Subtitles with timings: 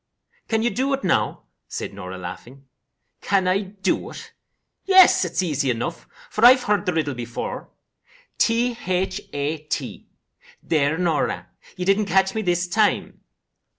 [0.47, 2.65] "CAN you do it now?" said Norah, laughing.
[3.21, 4.33] "Can I do it?
[4.83, 7.69] Yes, easy enough, for I've heard the riddle before.
[8.39, 10.07] T h a t.
[10.63, 13.21] There, Norah, you didn't catch me this time."